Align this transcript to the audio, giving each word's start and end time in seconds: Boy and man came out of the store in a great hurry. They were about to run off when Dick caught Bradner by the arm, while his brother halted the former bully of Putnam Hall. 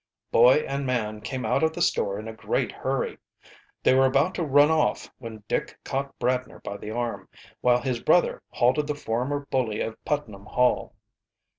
Boy 0.31 0.65
and 0.67 0.83
man 0.87 1.21
came 1.21 1.45
out 1.45 1.61
of 1.61 1.73
the 1.73 1.81
store 1.83 2.17
in 2.17 2.27
a 2.27 2.33
great 2.33 2.71
hurry. 2.71 3.19
They 3.83 3.93
were 3.93 4.07
about 4.07 4.33
to 4.33 4.43
run 4.43 4.71
off 4.71 5.11
when 5.19 5.43
Dick 5.47 5.77
caught 5.83 6.17
Bradner 6.17 6.57
by 6.63 6.77
the 6.77 6.89
arm, 6.89 7.29
while 7.59 7.81
his 7.83 8.01
brother 8.01 8.41
halted 8.49 8.87
the 8.87 8.95
former 8.95 9.45
bully 9.51 9.79
of 9.79 10.03
Putnam 10.03 10.47
Hall. 10.47 10.95